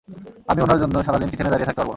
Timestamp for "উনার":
0.65-0.81